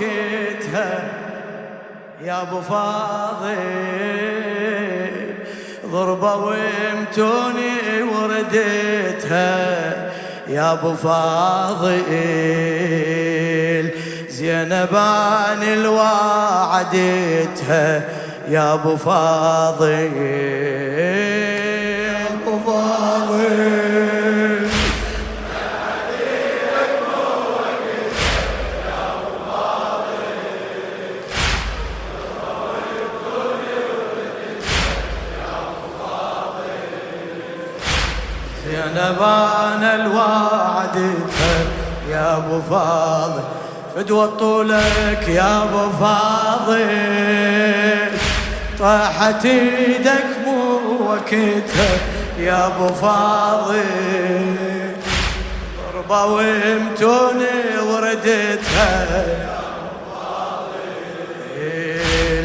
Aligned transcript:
وقتها 0.00 1.12
يا 2.24 2.42
أبو 2.42 2.60
فاضل. 2.60 3.56
ضربة 5.86 6.36
وامتوني 6.36 8.02
وردتها 8.02 10.10
يا 10.48 10.72
أبو 10.72 10.94
فاضل. 10.94 12.02
زينبان 14.28 15.62
الوعدتها 15.62 17.08
يا 18.48 18.74
أبو 18.74 18.96
فاضل. 18.96 20.10
أبو 22.30 22.58
فاضل. 22.66 23.89
زينبان 39.20 39.82
الوعد 39.82 40.96
يا 42.10 42.36
أبو 42.36 42.60
فاضل. 42.70 43.42
فدوى 43.96 44.28
طولك 44.38 45.28
يا 45.28 45.62
أبو 45.62 45.90
فاضل. 46.00 46.86
طاحت 48.78 49.44
إيدك 49.44 50.26
مو 50.46 50.80
وقتها 51.08 51.98
يا 52.38 52.66
أبو 52.66 52.88
فاضل. 52.88 54.56
ضربة 55.92 56.24
وامتوني 56.24 57.78
وردتها 57.86 59.24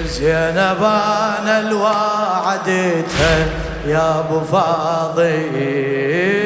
زينبان 0.05 1.47
الوعدتها 1.47 3.35
يا 3.85 4.19
أبو 4.19 4.39
فاضل. 4.51 6.44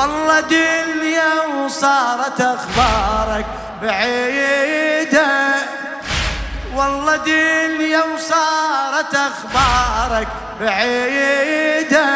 والله 0.00 0.40
دنيا 0.40 1.32
وصارت 1.64 2.40
أخبارك 2.40 3.46
بعيدة. 3.82 5.28
والله 6.74 7.16
دنيا 7.16 8.02
وصارت 8.02 9.14
أخبارك 9.14 10.28
بعيدة. 10.60 12.08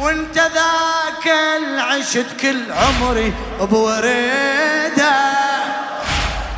وانت 0.00 0.36
ذاك 0.38 1.26
العشت 1.56 2.26
كل 2.40 2.72
عمري 2.72 3.34
بوريدة. 3.60 5.14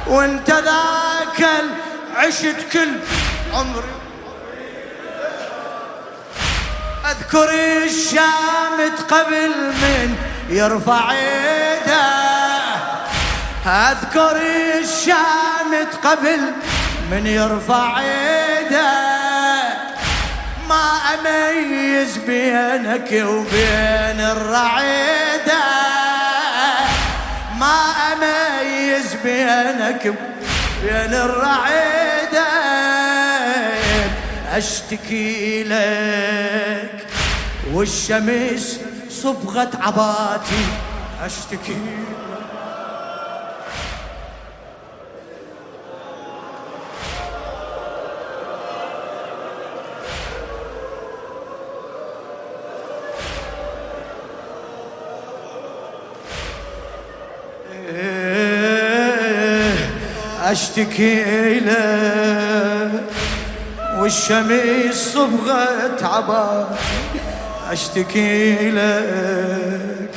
وانت 0.06 0.50
ذاك 0.50 1.40
العشت 1.60 2.56
كل 2.72 2.92
عمري 3.54 3.99
أذكر 7.10 7.50
الشامت 7.84 9.12
قبل 9.12 9.50
من 9.82 10.16
يرفع 10.48 11.12
يده. 11.12 12.10
أذكر 13.66 14.36
الشامت 14.78 15.94
قبل 16.04 16.40
من 17.10 17.26
يرفع 17.26 18.00
يده. 18.02 18.92
ما 20.68 21.00
أميز 21.14 22.16
بينك 22.16 23.12
وبين 23.12 24.20
الرعيده 24.20 25.64
ما 27.58 27.92
أميز 28.12 29.14
بينك 29.24 30.06
وبين 30.06 31.14
الرعيده 31.14 32.46
أشتكي 34.52 35.64
لك 35.64 36.99
والشمس 37.74 38.80
صبغت 39.08 39.76
عباتي. 39.76 40.64
أشتكي. 41.24 41.76
أشتكي 60.42 61.60
لك 61.60 63.04
والشمس 63.98 65.12
صبغت 65.14 66.02
عبا 66.02 66.68
أشتكي 67.72 68.70
لك. 68.70 70.10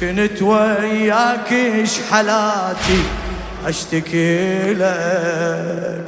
كنت 0.00 0.42
وياك 0.42 1.52
إيش 1.52 1.90
حالاتي؟ 2.10 3.02
أشتكي 3.66 4.74
لك. 4.74 6.04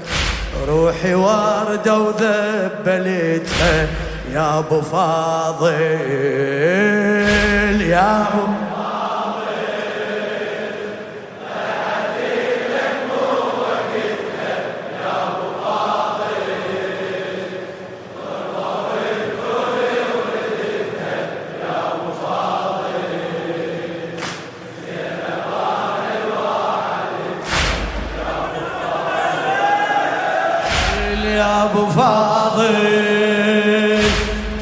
روحي 0.68 1.14
وردة 1.14 1.98
وذبلتها. 1.98 3.86
يا 4.32 4.58
أبو 4.58 4.80
فاضل 4.80 5.70
يا 7.80 8.20
أبو 8.20 8.73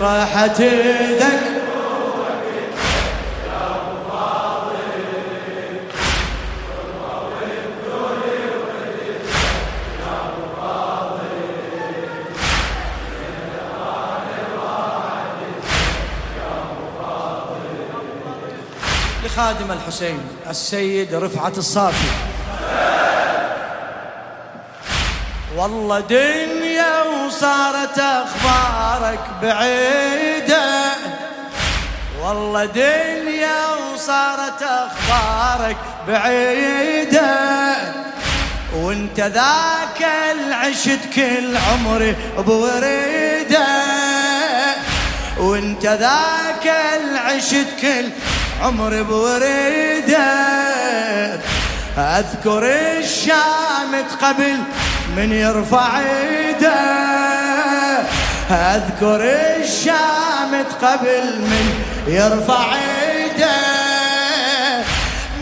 طاحت 0.03 0.61
يدك. 0.61 1.41
لخادم 19.25 19.73
الحسين 19.73 20.21
السيد 20.51 21.15
رفعت 21.15 21.59
الصافي. 21.59 22.09
والله 25.57 26.01
دنيا 26.01 26.52
وصارت 27.33 27.99
أخبارك 27.99 29.21
بعيدة. 29.43 30.93
والله 32.23 32.65
دنيا 32.65 33.61
وصارت 33.95 34.63
أخبارك 34.63 35.77
بعيدة. 36.09 37.77
وانت 38.77 39.21
ذاك 39.21 40.07
العشت 40.33 41.01
كل 41.15 41.57
عمري 41.57 42.17
بوريدة. 42.39 43.67
وانت 45.39 45.87
ذاك 45.87 46.73
العشت 47.01 47.67
كل 47.81 48.09
عمري 48.63 49.03
بوريدة. 49.03 50.33
أذكر 51.99 52.65
الشامت 52.99 54.11
قبل 54.23 54.59
من 55.17 55.33
يرفع 55.33 55.99
ايده 55.99 57.12
أذكر 58.51 59.21
الشامت 59.61 60.73
قبل 60.83 61.41
من 61.41 61.67
يرفع 62.09 62.75
ايده 62.75 63.57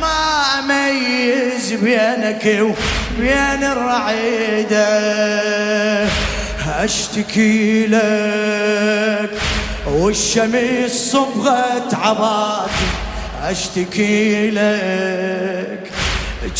ما 0.01 0.43
اميز 0.59 1.73
بينك 1.73 2.45
وبين 2.45 3.65
الرعيدة. 3.65 4.91
أشتكي 6.85 7.87
لك 7.87 9.31
والشمس 9.87 10.91
صبغت 10.91 11.95
عباتي 11.95 12.89
أشتكي 13.43 14.51
لك 14.51 15.91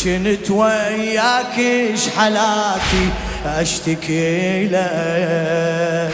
كنت 0.03 0.51
وياك 0.51 1.57
إيش 1.57 1.99
حالاتي 2.17 3.09
أشتكي 3.45 4.67
لك 4.67 6.11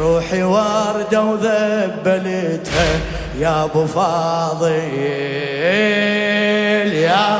روحي 0.00 0.42
وردة 0.42 1.22
وذبلتها 1.22 3.00
يا 3.38 3.64
أبو 3.64 3.86
فاضل 3.86 4.70
يا 6.94 7.38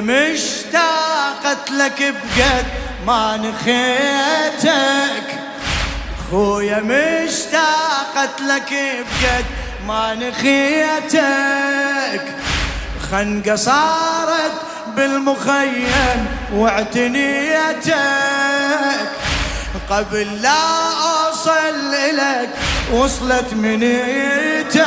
مشتاقت 0.00 1.70
لك 1.70 2.14
بقد 2.14 2.66
ما 3.06 3.36
نخيتك 3.36 4.70
خويا 6.30 6.80
مشتاقت 6.80 8.40
لك 8.40 8.72
بقد 8.72 9.44
ما 9.86 10.14
نخيتك 10.14 11.20
خنقة 13.10 13.56
صارت 13.56 14.52
بالمخيم 14.96 16.26
واعتنيتك. 16.54 17.90
قبل 19.90 20.42
لا 20.42 20.62
أوصل 21.02 21.90
لك 22.12 22.48
وصلت 22.92 23.54
منيتك. 23.54 24.84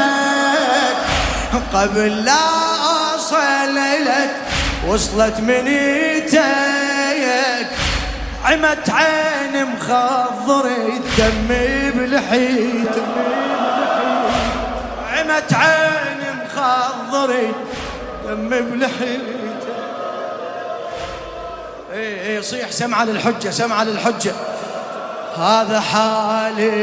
قبل 1.73 2.25
لا 2.25 2.45
أوصل 2.85 3.75
لك 3.75 4.35
وصلت 4.87 5.39
منيتك 5.39 6.41
عمت 8.45 8.89
عين 8.89 9.65
مخضر 9.65 10.65
الدم 10.65 11.47
بلحيتك 11.95 13.03
عمت 15.11 15.53
عين 15.53 16.21
مخضر 16.45 17.51
دم 18.27 18.49
بلحيتك 18.49 19.43
إي 21.93 22.35
إي 22.35 22.41
صيح 22.41 22.71
سمعة 22.71 23.05
للحجة 23.05 23.49
سمعة 23.49 23.83
للحجة. 23.83 24.31
هذا 25.37 25.79
حالي 25.79 26.73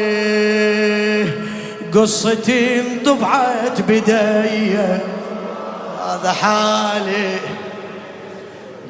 قصتي 1.95 2.81
انطبعت 2.81 3.81
بداية. 3.81 5.01
هذا 6.07 6.33
حالي 6.33 7.37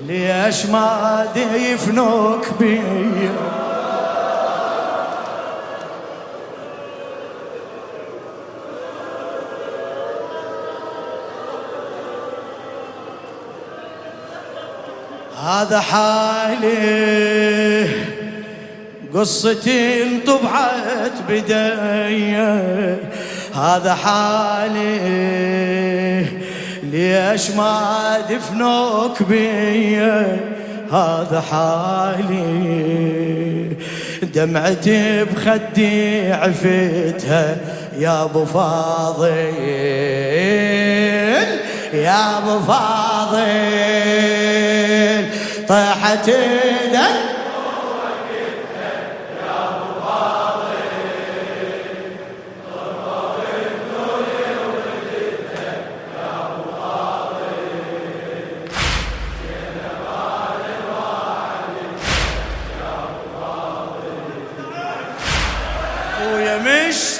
ليش 0.06 0.66
ما 0.66 1.26
يفنوك 1.36 2.46
بي؟ 2.60 2.80
هذا 15.42 15.80
حالي 15.80 16.80
قصتي 19.14 20.02
انطبعت 20.02 21.12
بداية 21.28 22.98
هذا 23.54 23.94
حالي 23.94 25.60
ليش 26.90 27.50
ما 27.50 28.18
دفنوك 28.30 29.22
بيا 29.22 30.40
هذا 30.92 31.44
حالي. 31.50 32.90
دمعتي 34.22 35.24
بخدي 35.24 36.32
عفتها 36.32 37.56
يا 37.98 38.24
أبو 38.24 38.44
فاضل 38.44 39.28
يا 41.92 42.38
أبو 42.38 42.60
فاضل. 42.60 43.10
طاحت 45.68 46.30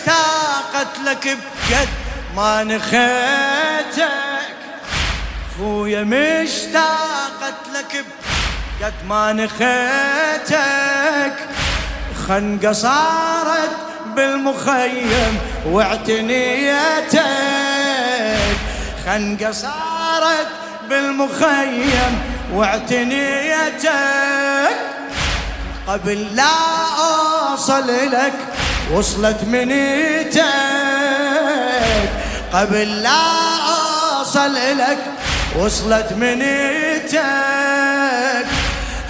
دم 0.07 1.05
لك 1.05 1.39
بقد 1.71 1.89
ما 2.37 2.65
نخيتك. 2.65 4.57
خويا 5.59 6.03
مشتاقت 6.03 7.55
لك 7.75 8.05
بقد 8.81 8.95
ما 9.09 9.33
نخيتك. 9.33 11.37
خنقة 12.29 12.73
صارت 12.73 13.71
بالمخيم 14.07 15.39
واعتنيتك. 15.67 17.21
خنقة 19.07 19.53
صارت 19.53 20.49
بالمخيم 20.89 22.21
واعتنيتك. 22.53 23.91
قبل 25.87 26.37
لا 26.37 26.53
أوصل 26.99 27.87
لك 28.13 28.33
وصلت 28.95 29.45
منيتك 29.45 30.41
قبل 32.53 33.03
لا 33.03 33.11
أوصل 34.19 34.55
لك 34.55 34.99
وصلت 35.59 36.13
منيتك 36.13 37.21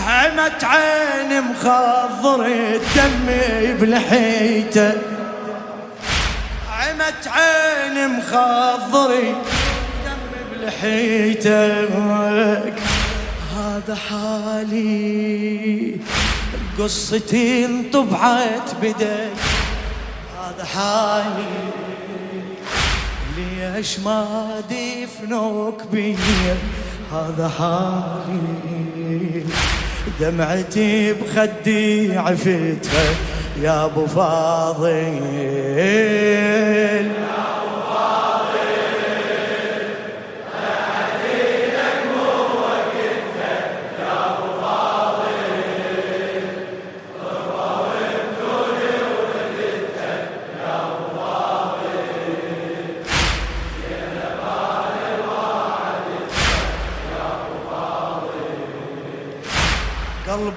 عمت 0.06 0.64
عيني 0.64 1.40
مخضر 1.40 2.50
دمي 2.96 3.72
بلحيتك 3.72 5.00
عمت 6.72 7.28
عيني 7.28 8.06
مخضر 8.06 9.10
دمي 10.04 10.40
بلحيتك 10.52 11.90
هذا 13.56 13.94
حالي 14.08 15.96
قصتي 16.78 17.64
انطبعت 17.64 18.74
بدك 18.82 19.30
هذا 20.50 20.64
حالي. 20.64 21.44
ليش 23.36 23.98
ما 23.98 24.46
دفنوك 24.70 25.82
بي؟ 25.92 26.16
هذا 27.12 27.48
حالي. 27.58 29.44
دمعتي 30.20 31.12
بخدي 31.12 32.16
عفتها 32.16 33.14
يا 33.62 33.84
أبو 33.84 34.06
فاضل. 34.06 35.20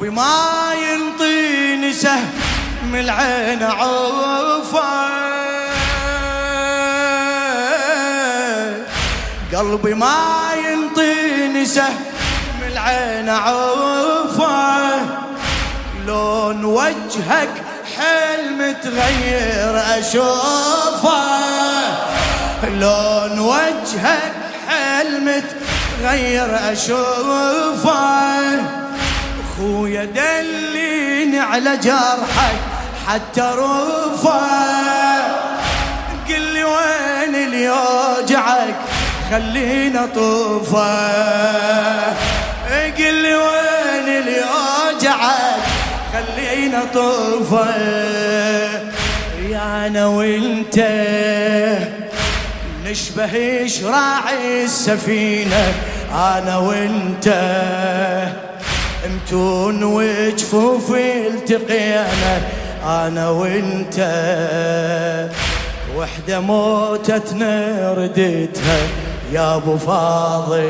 قلبي 0.04 0.16
ما 0.16 0.74
ينطيني 0.74 1.94
سهم 1.94 2.96
العين 2.96 3.64
عوفه 3.64 5.10
قلبي 9.56 9.94
ما 9.94 10.50
ينطيني 10.68 11.66
سهم 11.66 12.04
العين 12.72 13.30
عوفه 13.30 14.96
لون 16.08 16.66
وجهك 16.66 17.64
حلم 17.98 18.58
متغير 18.58 20.00
أشوفه. 20.00 21.24
لون 22.64 23.40
وجهك 23.40 24.34
حلم 24.68 25.26
متغير 25.26 26.72
أشوفه. 26.72 27.94
خويا 29.58 30.06
دليني 30.06 31.40
على 31.40 31.78
جرحك 31.78 32.56
حتى 33.08 33.42
رفع. 33.42 34.42
قل 36.28 36.42
لي 36.42 36.64
وين 36.64 37.36
اللي 37.36 37.64
يوجعك؟ 37.64 38.76
خلينا 39.32 40.06
طوفة. 40.16 41.14
قل 42.98 43.14
لي 43.14 43.36
وين 43.36 44.08
اللي 44.08 44.38
يوجعك؟ 44.38 45.64
خلينا 46.14 46.82
طوفة. 46.94 47.76
يا 49.50 49.88
أنا 49.88 50.06
وأنت 50.06 50.78
نشبه 52.86 53.68
شراعي 53.68 54.64
السفينة؟ 54.64 55.74
أنا 56.12 56.58
وأنت. 56.58 57.28
متون 59.08 59.84
وجفوفي 59.84 61.28
التقينا 61.28 62.42
أنا 62.86 63.30
وانت. 63.30 63.98
وحدة 65.98 66.40
موتتنا 66.40 67.94
رديتها 67.98 68.78
يا 69.34 69.56
ابو 69.56 69.78
فاضل. 69.78 70.70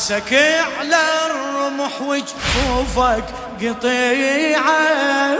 راسك 0.00 0.32
على 0.78 1.02
الرمح 1.26 2.00
وجفوفك 2.00 3.24
قطيعة. 3.60 5.36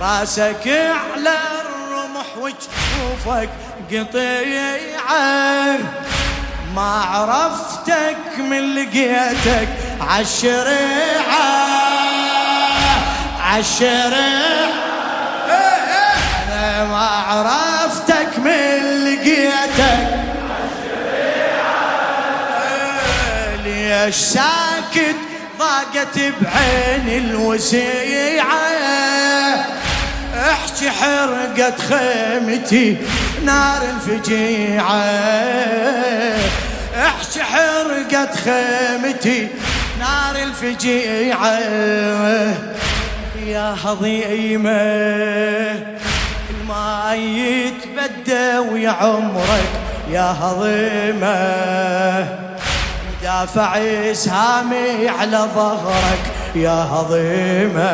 راسك 0.00 0.66
على 1.14 1.34
الرمح 1.62 2.26
وجفوفك 2.38 3.48
قطيعة. 3.90 5.78
ما 6.74 7.02
عرفتك 7.12 8.38
من 8.38 8.74
لقيتك 8.74 9.68
عالشريعة. 10.00 11.52
عالشريعة. 13.40 14.72
أنا 16.48 16.84
ما 16.84 17.06
عرفتك 17.06 18.38
من 18.38 18.71
ليش 24.04 24.14
ساكت؟ 24.14 25.16
ضاقت 25.58 26.18
بعين 26.18 27.24
الوسيعة 27.24 28.44
احكي 30.50 30.90
حرقت 30.90 31.80
خيمتي 31.80 32.96
نار 33.44 33.82
الفجيعة. 33.82 35.04
احكي 36.96 37.42
حرقت 37.42 38.36
خيمتي 38.36 39.48
نار 39.98 40.36
الفجيعة. 40.36 41.58
يا 43.46 43.76
هضيمة 43.84 44.70
الماء 46.50 47.18
يتبدى 47.18 48.58
ويا 48.58 48.90
عمرك. 48.90 49.70
يا 50.10 50.36
هضيمة 50.40 52.41
دافع 53.22 53.76
إسهامي 54.10 55.08
على 55.08 55.48
ظهرك 55.54 56.32
يا 56.54 56.88
هضيمة. 56.92 57.92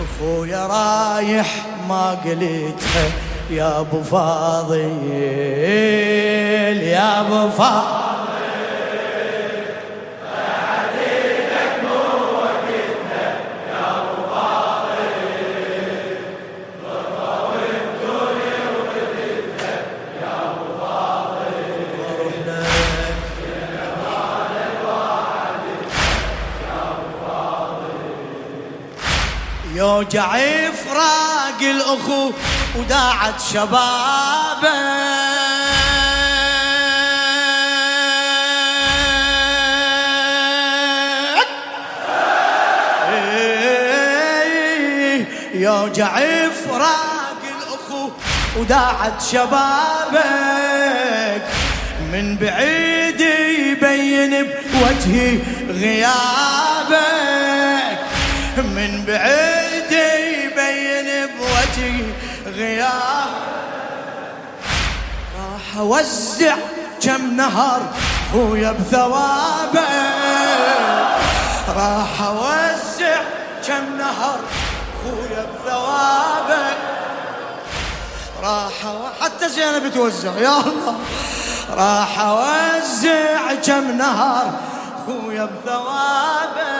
أخويا 0.00 0.66
رايح 0.66 1.66
ما 1.88 2.10
قلتها 2.10 3.10
يا 3.50 3.80
أبو 3.80 4.02
فاضل. 4.02 4.90
يا 6.82 7.20
أبو 7.20 7.50
فاضل. 7.50 8.09
يوجع 30.00 30.38
فراق 30.70 31.60
الأخو 31.60 32.32
وداعت 32.76 33.40
شبابه. 33.52 35.00
يوجع 45.54 46.20
فراق 46.50 47.42
الأخو 47.58 48.10
وداعت 48.56 49.22
شبابك. 49.32 50.22
من 52.12 52.36
بعيد 52.36 53.20
يبين 53.20 54.32
بوجهي 54.42 55.38
غيابك. 55.70 57.20
من 58.56 59.04
بعيد 59.06 59.49
راح 65.40 65.76
أوزع 65.78 66.56
كم 67.02 67.36
نهر 67.36 67.82
خويا 68.32 68.72
بثوابه. 68.72 69.88
راح 71.68 72.22
أوزع 72.22 73.20
كم 73.66 73.96
نهر 73.98 74.38
خويا 75.02 75.46
بثوابه. 75.52 76.66
راح 78.42 78.72
حتى 79.20 79.48
زينب 79.48 79.92
توزع 79.94 80.38
يا 80.38 80.60
الله. 80.60 80.98
راح 81.70 82.20
أوزع 82.20 83.54
كم 83.66 83.90
نهر 83.90 84.50
خويا 85.06 85.44
بثوابك. 85.44 86.70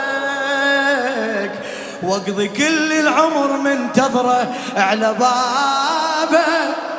واقضي 2.03 2.47
كل 2.47 2.93
العمر 2.93 3.57
منتظره 3.57 4.55
على 4.77 5.13
بابه. 5.13 6.90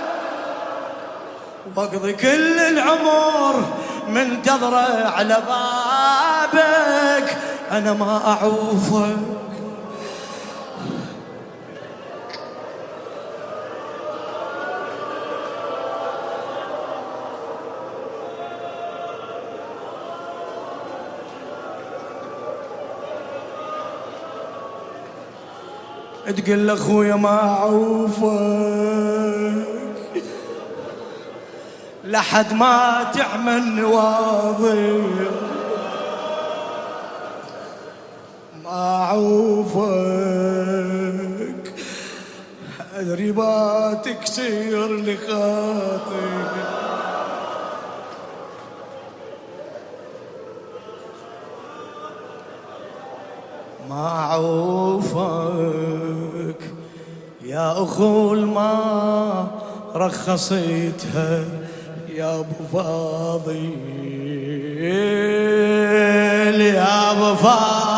واقضي 1.77 2.13
كل 2.13 2.59
العمر 2.59 3.65
منتظره 4.09 5.09
على 5.09 5.43
بابك. 5.49 7.37
أنا 7.71 7.93
ما 7.93 8.27
أعوفك. 8.27 9.17
تقول 26.37 26.67
لأخويا 26.67 27.15
ما 27.15 27.29
أعوفك. 27.29 28.23
لحد 32.05 32.53
ما 32.55 33.05
تعمل 33.15 33.63
نواضي 33.75 35.03
ما 38.65 39.05
أعوفك 39.05 39.83
أدري 42.95 43.33
ما 43.33 43.95
تكسير 44.05 44.97
لخاطر 44.97 46.53
معوفك 55.23 56.71
يا 57.43 57.73
أخو 57.83 58.35
ما 58.35 59.47
رخصيتها 59.95 61.45
يا 62.17 62.41
أبو 62.41 62.55
فاضل 62.73 63.71
يا 66.61 67.11
أبو 67.13 67.35
فاضل. 67.35 67.92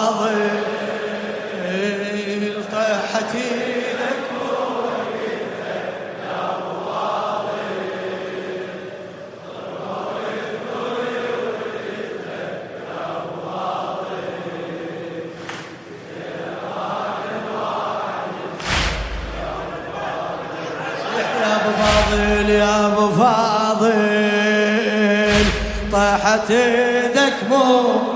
يدك 26.50 27.34
مو. 27.50 28.14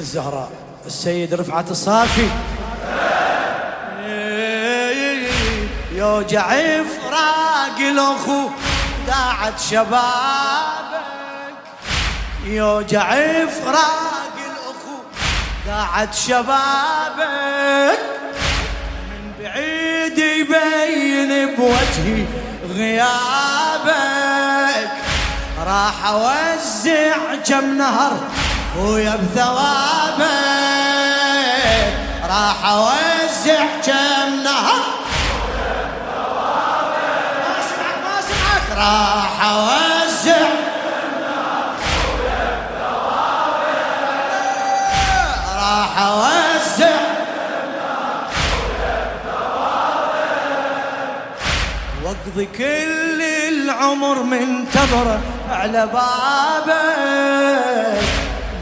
الزهراء. 0.00 0.50
السيد 0.86 1.34
رفعت 1.34 1.70
الصافي. 1.70 2.28
يوجع 5.92 6.48
فراق 6.82 7.78
الأخو 7.78 8.48
داعت 9.06 9.60
شبابك 9.60 10.37
يوجع 12.44 13.10
فراق 13.46 14.34
الأخو 14.36 14.96
داعت 15.66 16.14
شبابك 16.14 17.98
من 19.10 19.32
بعيد 19.40 20.18
يبين 20.18 21.54
بوجهي 21.56 22.24
غيابك. 22.76 24.18
راح 25.66 26.06
أوزع 26.06 27.16
كم 27.46 27.78
نهر 27.78 28.16
ويا 28.78 29.16
بثوابه 29.16 30.38
راح 32.28 32.64
أوزع 32.70 33.66
كم 33.86 34.42
نهر 34.44 34.82
ما 37.44 37.56
سمعك 37.68 37.98
ما 38.04 38.20
سمعك 38.20 38.68
راح 38.78 39.44
أوزع 39.44 39.97
واقضي 52.38 52.56
كل 52.58 53.22
العمر 53.22 54.22
منتظره 54.22 55.20
على 55.50 55.86
بابك. 55.86 56.68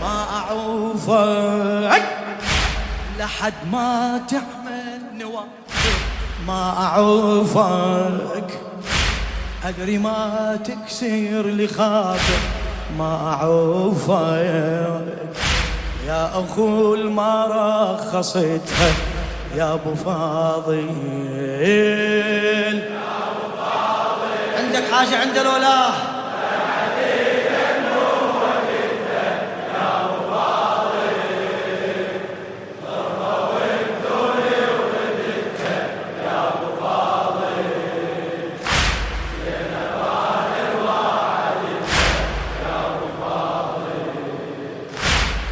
ما 0.01 0.25
اعوفك 0.37 2.03
لحد 3.19 3.53
ما 3.73 4.21
تعمل 4.31 5.01
نوافل 5.15 5.97
ما 6.47 6.73
اعوفك 6.87 8.61
أدري 9.65 9.99
ما 9.99 10.59
تكسر 10.65 11.47
لي 11.47 11.67
خاطر 11.67 12.41
ما 12.99 13.33
اعوفك 13.33 15.01
يا 16.07 16.31
أخو 16.35 16.97
ما 16.97 17.47
رخصتها 17.47 18.93
يا 19.57 19.75
أبو 19.75 19.95
فاضل. 19.95 20.87
حاجة 24.97 25.19
عند 25.19 25.39
الاولاه 25.39 25.95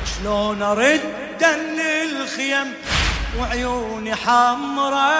شلون 0.06 0.62
أرد 0.62 1.00
للخيم 1.42 2.74
وعيوني 3.38 4.14
حمرة 4.14 5.12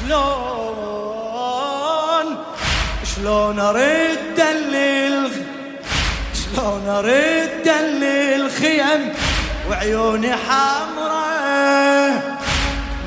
شلون 0.00 1.05
شلون 3.16 3.60
أرد 3.60 4.40
للخ 4.72 5.32
شلون 6.34 6.88
أرد 6.88 7.68
للخيم 7.68 9.12
وعيوني 9.70 10.32
حمرة 10.36 12.22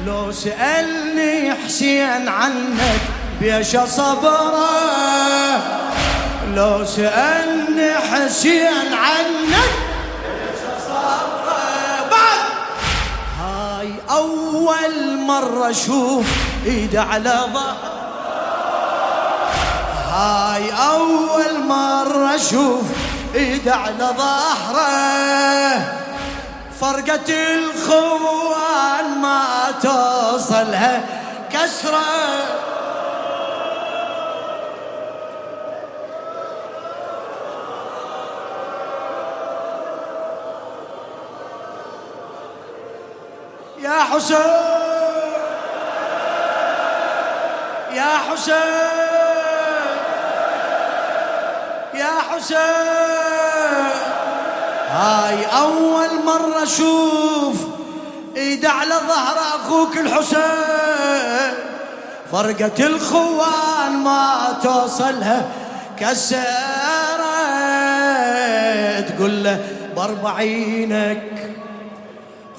لو 0.06 0.32
سألني 0.32 1.54
حسين 1.54 2.28
عنك 2.28 3.02
بيش 3.42 3.78
صبره 3.78 4.70
لو 6.56 6.86
سألني 6.86 7.94
حسين 7.94 8.94
عنك 8.94 9.70
بعد! 12.12 12.46
هاي 13.40 13.94
أول 14.10 15.18
مرة 15.18 15.70
أشوف 15.70 16.26
إيد 16.66 16.96
على 16.96 17.40
ظهر 17.54 17.99
هاي 20.10 20.72
أول 20.72 21.64
مرة 21.68 22.36
أشوف 22.36 22.84
إيد 23.36 23.70
على 23.70 24.10
ظهره 24.18 26.00
فرقة 26.82 27.30
الخوان 27.30 29.22
ما 29.22 29.72
توصلها 29.82 31.02
كسرة. 31.54 32.00
يا 43.82 44.04
حسين 44.04 44.38
يا 47.92 48.18
حسين. 48.30 49.19
يا 52.00 52.16
حسين. 52.30 52.58
هاي 54.90 55.46
أول 55.46 56.12
مرة 56.26 56.64
أشوف 56.64 57.56
إيد 58.36 58.66
على 58.66 58.96
ظهر 59.08 59.38
أخوك 59.38 59.98
الحسين. 59.98 61.54
فرقة 62.32 62.86
الخوان 62.86 63.92
ما 63.92 64.58
توصلها 64.64 65.46
كسرة 66.00 66.40
تقول 69.00 69.44
له 69.44 69.60
بأربعينك 69.96 71.56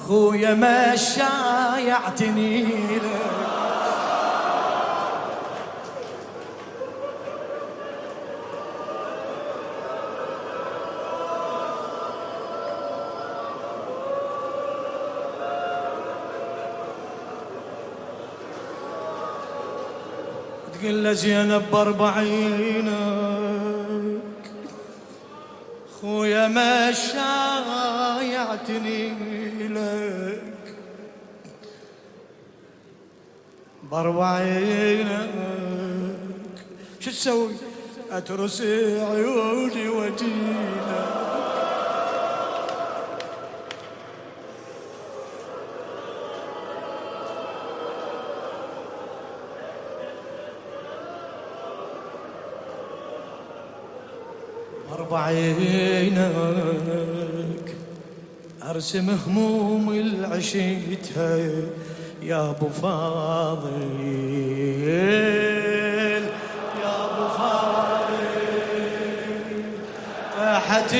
خويا 0.07 0.53
ما 0.53 0.95
شايعتني 0.95 2.63
لك. 2.95 3.50
تقول 20.81 21.03
له 21.03 21.13
زينب 21.13 21.63
بأربعينك. 21.71 22.91
خويا 26.01 26.47
ما 26.47 26.91
شايعتني 26.91 28.33
لك. 29.67 30.75
بأربعينك. 33.91 35.29
شو 36.99 37.11
تسوي؟ 37.11 37.53
اترس 38.11 38.61
عيوني 38.61 39.89
وجينا 39.89 40.80
عينك 55.13 56.31
أرسم 58.69 59.09
هموم 59.27 59.89
العشيتها 59.89 61.37
يا 62.23 62.49
أبو 62.49 62.69
فاضل. 62.69 63.71
يا 66.83 66.95
أبو 67.05 67.27
فاضل. 67.37 67.71
تحت 70.37 70.95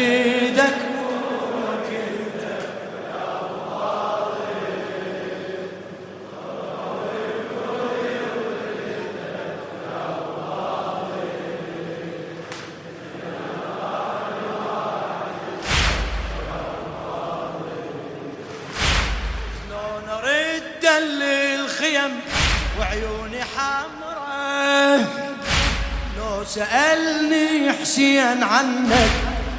سألني 26.56 27.72
حسين 27.82 28.44
عنك. 28.44 29.12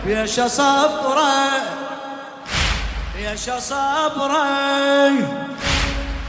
بيش 0.07 0.41
صبره 0.41 1.51
بيش 3.17 3.51
صبره 3.59 4.43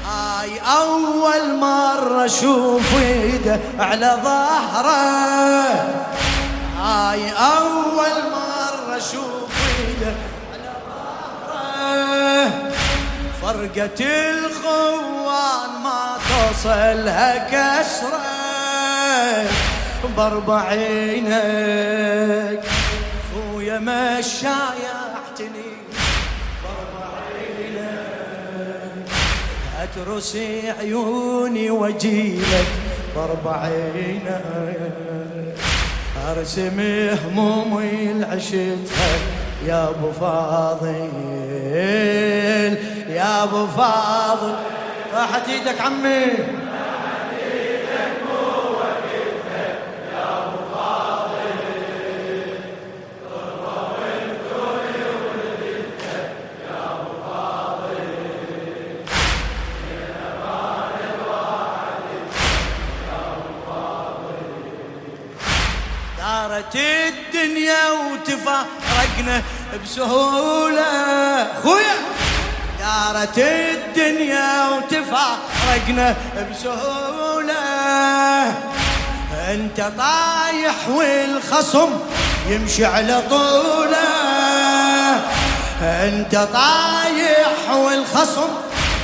هاي 0.05 0.59
أول 0.77 1.55
مرة 1.59 2.25
أشوف 2.25 2.97
ايده 3.01 3.59
على 3.79 4.19
ظهره 4.23 4.93
هاي 6.81 7.31
أول 7.31 8.15
مرة 8.31 8.97
أشوف 8.97 9.51
ايده 9.79 10.13
على 10.55 10.73
ظهره 10.89 12.51
فرقة 13.41 13.99
الخوان 14.31 15.71
ما 15.83 16.17
توصلها 16.29 17.37
كسرة. 17.37 18.12
باربعينك. 20.17 21.33
خويا 23.33 23.79
مشايا 23.79 24.95
اعتني 25.15 25.71
باربعينك. 26.63 27.91
اترس 29.79 30.37
عيوني 30.79 31.69
واجيلك 31.69 32.67
باربعينك. 33.15 34.43
ارسم 36.29 36.79
همومي 37.25 38.11
العشتها 38.11 39.11
يا 39.67 39.89
أبو 39.89 40.11
فاضل 40.11 41.09
يا 43.09 43.43
أبو 43.43 43.67
فاضل 43.67 44.55
راحت 45.15 45.49
إيدك 45.49 45.81
عمي. 45.81 46.27
دارت 66.63 66.75
الدنيا 66.75 67.91
وتفارقنا 67.91 69.41
بسهولة. 69.83 71.47
خويا 71.63 71.95
دارت 72.79 73.37
الدنيا 73.37 74.69
وتفارقنا 74.69 76.15
بسهولة. 76.51 77.53
أنت 79.51 79.91
طايح 79.97 80.87
والخصم 80.89 81.89
يمشي 82.49 82.85
على 82.85 83.23
طولة. 83.29 83.97
أنت 85.81 86.35
طايح 86.53 87.75
والخصم 87.75 88.49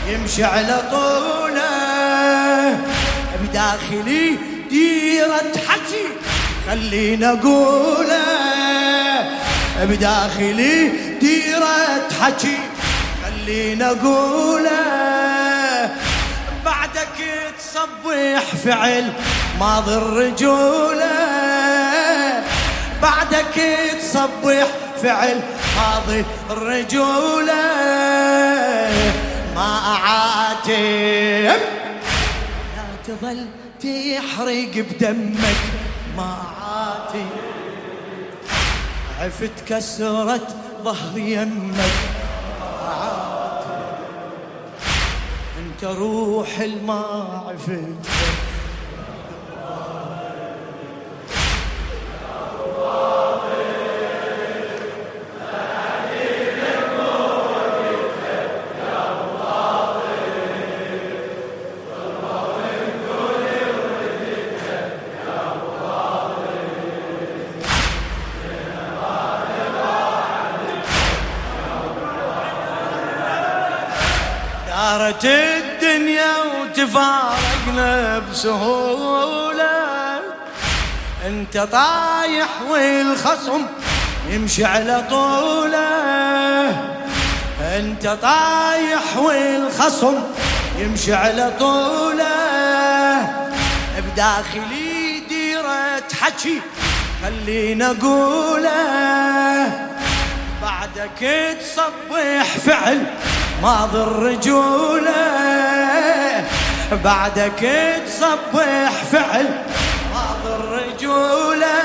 يمشي 0.08 0.44
على 0.44 0.84
طولة. 0.92 1.70
بداخلي 3.42 4.38
ديرة 4.70 5.52
حكي. 5.68 6.06
خلينا 6.70 7.30
اقوله 7.30 8.26
بداخلي 9.82 10.92
ديرة 11.20 12.10
حكي. 12.22 12.58
خلينا 13.24 13.88
اقوله 13.92 14.70
بعدك 16.66 17.18
تصبح 17.60 18.44
فعل 18.66 19.14
ماضي 19.60 19.94
الرجولة 19.94 21.18
بعدك 23.02 23.58
تصبح 24.02 24.68
فعل 25.04 25.42
ماضي 25.78 26.26
الرجولة 26.50 27.64
ما 29.56 29.80
أعاتب. 29.96 31.60
لا 32.76 32.86
تظل 33.08 33.46
تحرق 33.82 34.74
بدمك. 34.76 35.60
ما 36.18 36.59
عاتب 37.10 37.28
عفت 39.20 39.68
كسرت 39.68 40.56
ظهر 40.84 41.18
يمك. 41.18 41.76
انت 45.60 45.84
روح 45.84 46.60
الما 46.60 47.44
عفت 47.48 48.10
دارت 75.24 75.26
الدنيا 75.26 76.32
وتفارقنا 76.62 78.20
بسهولة. 78.20 80.20
انت 81.26 81.58
طايح 81.58 82.48
والخصم 82.70 83.66
يمشي 84.30 84.66
على 84.66 85.06
طوله. 85.10 86.70
انت 87.62 88.08
طايح 88.22 89.18
والخصم 89.18 90.24
يمشي 90.80 91.14
على 91.14 91.54
طوله. 91.60 92.26
بداخلي 93.98 95.20
ديرة 95.30 96.04
حكي 96.22 96.62
خلينا 97.24 97.86
أقوله. 97.86 99.90
بعدك 100.62 101.58
تصبح 101.62 102.58
فعل 102.66 103.04
ماضي 103.62 103.98
الرجولة 103.98 105.12
بعدك 107.04 107.72
تصبح 108.08 108.92
فعل. 109.12 109.46
ماضي 110.14 110.56
الرجولة 110.56 111.78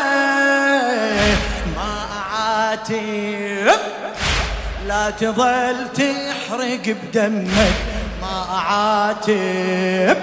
ما 1.77 2.07
أعاتب 2.21 3.79
لا 4.87 5.11
تظل 5.11 5.77
تحرق 5.95 6.97
بدمك 7.03 7.75
ما 8.23 8.45
أعاتب 8.51 10.17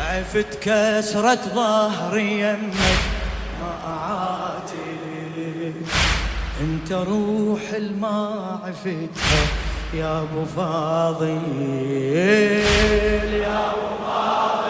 عفت 0.00 0.58
كسرة 0.62 1.38
ظهر 1.54 2.18
يمك 2.18 2.98
ما 3.60 3.74
أعاتب 3.86 5.74
انت 6.60 6.92
روح 6.92 7.60
الما 7.76 8.60
عفتها 8.64 9.63
يا 9.92 10.20
أبو 10.22 10.44
فاضل 10.44 11.40
يا 13.32 13.70
أبو 13.70 13.88
ما 14.02 14.63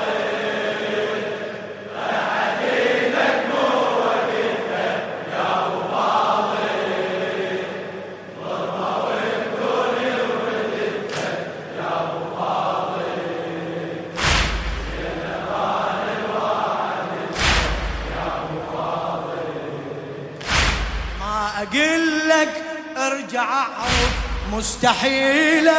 مستحيلة. 24.56 25.72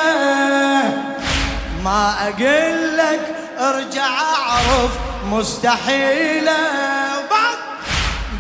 ما 1.84 2.16
أقول 2.28 2.98
لك 2.98 3.20
ارجع 3.60 4.08
أعرف 4.08 4.92
مستحيلة. 5.32 6.58
وبعد 7.18 7.58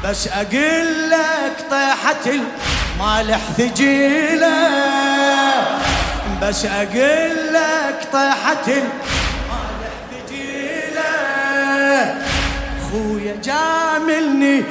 بس 0.03 0.27
أقول 0.27 1.09
لك 1.09 1.55
طيحة 1.71 2.25
المالح 2.25 3.39
ثقيلة 3.57 4.57
بس 6.41 6.65
أقول 6.65 7.53
لك 7.53 8.07
طيحة 8.13 8.67
المالح 8.67 9.95
ثقيلة 10.11 11.13
خويا 12.91 13.35
جاملني 13.43 14.63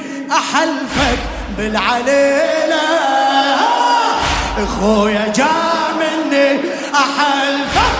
احلفك 4.55 4.63
بالعليلة 4.63 4.65
خويا 4.79 5.33
جاملني 5.35 6.59
احلفك 6.93 7.95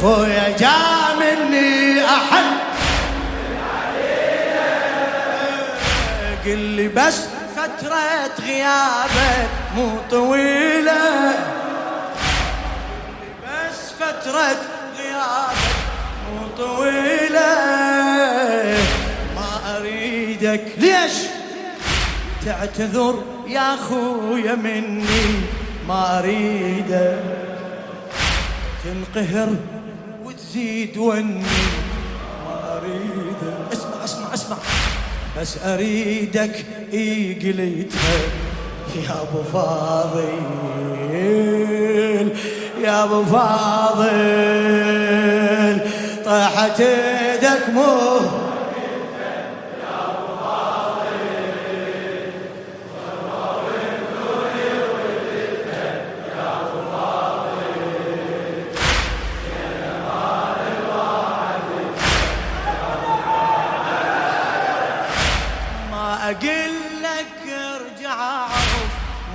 خويا 0.00 0.56
جاملني 0.58 2.04
احلف 2.04 2.66
قل 6.44 6.58
لي 6.58 6.88
بس 6.88 7.20
فترة 7.56 8.44
غيابك 8.46 9.48
مو 9.76 9.90
طويلة. 10.10 11.34
بس 13.42 13.92
فترة 14.00 14.56
غيابك 14.98 15.56
مو 16.32 16.48
طويلة. 16.58 17.54
ما 19.36 19.76
أريدك. 19.76 20.64
ليش؟ 20.78 21.25
تعتذر 22.46 23.22
يا 23.48 23.74
أخويا 23.74 24.54
مني 24.54 25.04
ما 25.88 26.18
أريدك 26.18 27.22
تنقهر 28.84 29.48
وتزيد 30.24 30.96
وني. 30.98 31.42
ما 32.44 34.34
اسمع 34.34 34.56
بس 35.40 35.58
أريدك 35.64 36.66
ايقليتها 36.92 38.18
يا 38.96 39.22
أبو 39.22 39.42
فاضل 39.52 40.24
يا 42.82 43.04
أبو 43.04 43.24
فاضل. 43.24 44.06
طاحت 46.24 46.80
إيدك 46.80 47.68
مو 47.74 48.20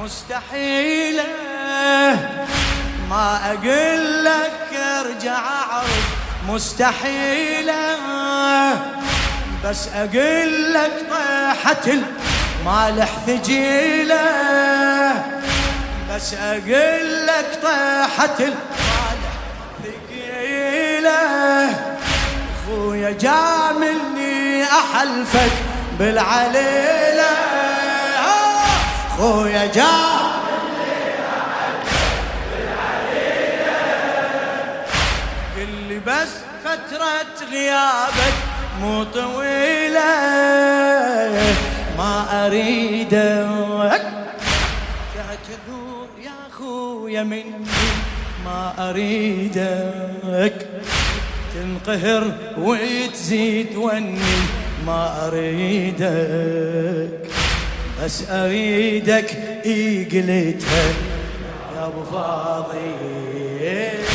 مستحيلة. 0.04 1.24
ما 3.10 3.40
أقول 3.46 4.26
لك 4.26 4.80
ارجع 4.80 5.38
عرف 5.72 6.06
مستحيلة. 6.50 7.98
بس 9.66 9.88
أقول 9.96 10.74
لك 10.74 10.92
طيحة 11.10 11.82
المالح 11.88 13.10
ثجيلة 13.28 14.22
بس 16.12 16.34
أقول 16.34 17.28
لك 17.28 17.60
طيحة 17.64 18.38
المالح 18.40 19.34
ثقيلة 19.84 21.20
خويا 22.68 23.12
جاملني 23.12 24.64
أحلفك 24.64 25.52
بالعليلة 26.00 27.01
خويا 29.22 29.66
جا. 29.66 29.94
قل 35.58 36.00
بس 36.08 36.32
فترة 36.64 37.34
غيابك 37.52 38.38
مو 38.82 39.04
طويلة. 39.04 40.12
ما 41.98 42.46
أريدك. 42.46 44.04
تعتذر 45.16 46.08
يا 46.24 46.40
خويا 46.58 47.24
مني. 47.24 47.66
ما 48.46 48.74
أريدك. 48.90 50.58
تنقهر 51.54 52.32
وتزيد 52.58 53.76
وني. 53.76 54.20
ما 54.88 55.28
أريدك. 55.28 57.22
بس 58.04 58.24
أريدك 58.30 59.38
ايقلتها 59.66 60.84
يا 61.76 61.88
أبو 61.88 62.04
فاضل. 62.04 64.11